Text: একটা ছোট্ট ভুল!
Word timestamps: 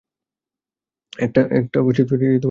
একটা 1.19 1.41
ছোট্ট 1.97 2.11
ভুল! 2.11 2.21